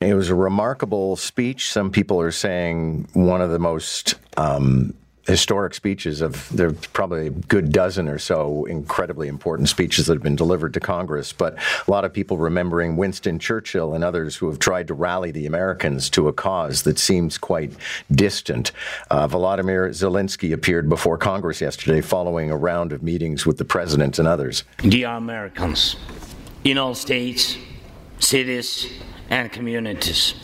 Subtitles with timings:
[0.00, 1.72] It was a remarkable speech.
[1.72, 4.92] Some people are saying one of the most um,
[5.26, 10.22] historic speeches of there's probably a good dozen or so incredibly important speeches that have
[10.22, 11.32] been delivered to Congress.
[11.32, 11.56] But
[11.88, 15.46] a lot of people remembering Winston Churchill and others who have tried to rally the
[15.46, 17.72] Americans to a cause that seems quite
[18.12, 18.72] distant.
[19.10, 24.18] Uh, Volodymyr Zelensky appeared before Congress yesterday following a round of meetings with the president
[24.18, 24.62] and others.
[24.76, 25.96] Dear Americans,
[26.64, 27.56] in all states,
[28.18, 28.92] cities,
[29.30, 30.34] and communities.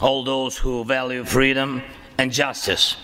[0.00, 1.82] All those who value freedom
[2.18, 2.96] and justice,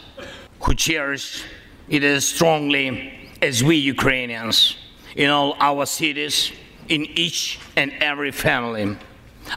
[0.61, 1.45] who cherish
[1.89, 4.77] it as strongly as we Ukrainians
[5.17, 6.53] in all our cities,
[6.89, 8.97] in each and every family.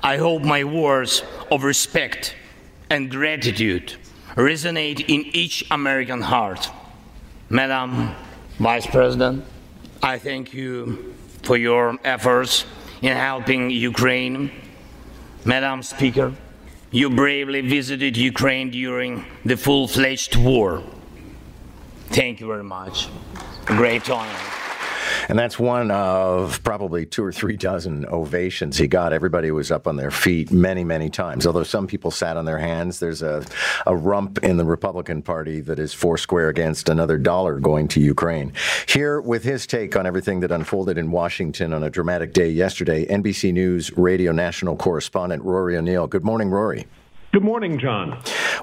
[0.04, 2.36] I hope my words of respect
[2.90, 3.96] and gratitude
[4.36, 6.70] resonate in each American heart.
[7.50, 8.14] Madam
[8.60, 9.44] Vice President,
[10.04, 12.66] I thank you for your efforts
[13.02, 14.52] in helping Ukraine
[15.48, 16.34] Madam Speaker,
[16.92, 20.84] you bravely visited Ukraine during the full fledged war.
[22.10, 23.08] Thank you very much.
[23.64, 24.67] A great honor.
[25.30, 29.12] And that's one of probably two or three dozen ovations he got.
[29.12, 31.46] Everybody was up on their feet many, many times.
[31.46, 33.44] Although some people sat on their hands, there's a,
[33.86, 38.54] a rump in the Republican Party that is foursquare against another dollar going to Ukraine.
[38.88, 43.06] Here with his take on everything that unfolded in Washington on a dramatic day yesterday,
[43.06, 46.08] NBC News radio national correspondent Rory O'Neill.
[46.08, 46.88] Good morning, Rory.
[47.34, 48.18] Good morning, John.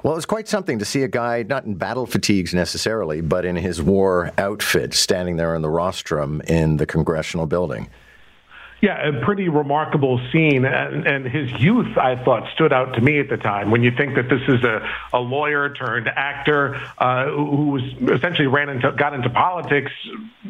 [0.05, 3.55] Well, it's quite something to see a guy, not in battle fatigues necessarily, but in
[3.55, 7.89] his war outfit, standing there in the rostrum in the congressional building.
[8.83, 10.63] Yeah, a pretty remarkable scene.
[10.63, 13.71] And, and, his youth, I thought, stood out to me at the time.
[13.71, 17.81] When you think that this is a, a lawyer turned actor uh, who was
[18.15, 19.91] essentially ran into, got into politics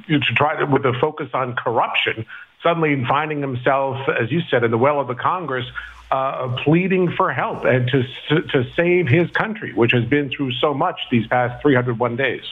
[0.09, 2.25] to try to, with a focus on corruption,
[2.61, 5.65] suddenly finding himself, as you said, in the well of the Congress,
[6.11, 10.73] uh, pleading for help and to, to save his country, which has been through so
[10.73, 12.43] much these past 301 days.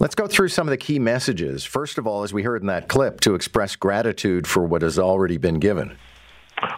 [0.00, 1.64] Let's go through some of the key messages.
[1.64, 4.98] First of all, as we heard in that clip, to express gratitude for what has
[4.98, 5.96] already been given.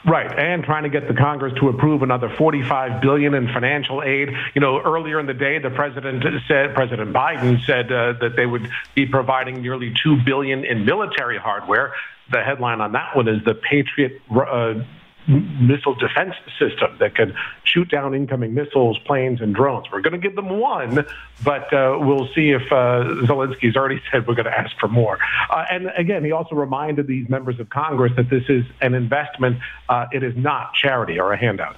[0.06, 4.30] Right, and trying to get the Congress to approve another 45 billion in financial aid.
[4.54, 8.46] You know, earlier in the day, the president said, President Biden said uh, that they
[8.46, 11.94] would be providing nearly 2 billion in military hardware.
[12.32, 14.82] The headline on that one is the Patriot uh,
[15.28, 19.86] missile defense system that can shoot down incoming missiles, planes, and drones.
[19.90, 21.04] We're going to give them one,
[21.44, 25.18] but uh, we'll see if uh, Zelensky's already said we're going to ask for more.
[25.50, 29.58] Uh, and again, he also reminded these members of Congress that this is an investment.
[29.88, 31.76] Uh, it is not charity or a handout.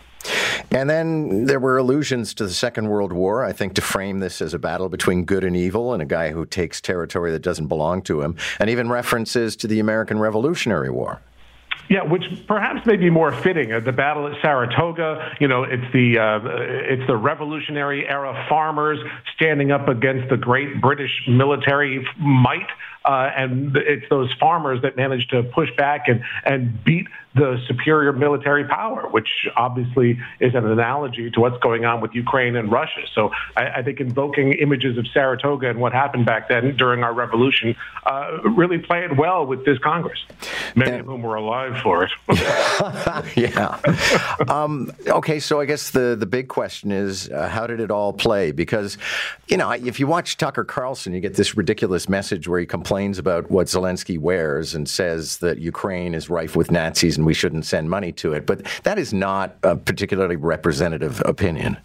[0.70, 4.42] And then there were allusions to the Second World War, I think, to frame this
[4.42, 7.68] as a battle between good and evil and a guy who takes territory that doesn't
[7.68, 11.22] belong to him, and even references to the American Revolutionary War.
[11.88, 13.72] Yeah, which perhaps may be more fitting.
[13.72, 18.98] Uh, the battle at Saratoga, you know, it's the uh, it's the Revolutionary era farmers
[19.38, 22.66] standing up against the great British military might,
[23.04, 27.06] uh, and it's those farmers that managed to push back and and beat
[27.38, 32.56] the superior military power, which obviously is an analogy to what's going on with Ukraine
[32.56, 33.02] and Russia.
[33.14, 37.14] So I, I think invoking images of Saratoga and what happened back then during our
[37.14, 40.18] revolution uh, really played well with this Congress,
[40.74, 42.10] many and, of whom were alive for it.
[43.36, 43.78] yeah.
[44.48, 48.12] Um, okay, so I guess the, the big question is uh, how did it all
[48.12, 48.50] play?
[48.50, 48.98] Because,
[49.48, 53.18] you know, if you watch Tucker Carlson, you get this ridiculous message where he complains
[53.18, 57.64] about what Zelensky wears and says that Ukraine is rife with Nazis and we shouldn't
[57.64, 58.46] send money to it.
[58.46, 61.78] But that is not a particularly representative opinion.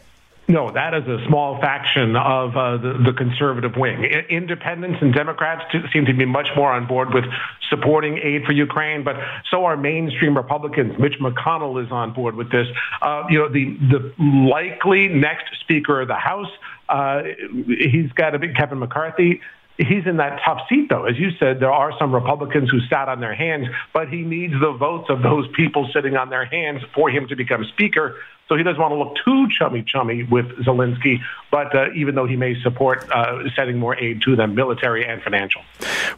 [0.48, 4.04] No, that is a small faction of uh, the, the, conservative wing.
[4.04, 7.24] I- independents and Democrats seem to be much more on board with
[7.70, 9.16] supporting aid for Ukraine, but
[9.50, 11.00] so are mainstream Republicans.
[11.00, 12.68] Mitch McConnell is on board with this.
[13.02, 16.52] Uh, you know, the the likely next Speaker of the House,
[16.90, 17.24] uh,
[17.68, 19.40] he's got to be Kevin McCarthy
[19.88, 21.06] he's in that tough seat, though.
[21.06, 24.54] As you said, there are some Republicans who sat on their hands, but he needs
[24.54, 28.18] the votes of those people sitting on their hands for him to become Speaker.
[28.50, 31.20] So he doesn't want to look too chummy chummy with Zelensky,
[31.50, 35.22] but uh, even though he may support uh, sending more aid to them, military and
[35.24, 35.62] financial.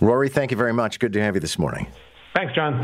[0.01, 0.99] Rory, thank you very much.
[0.99, 1.87] Good to have you this morning.
[2.33, 2.83] Thanks, John.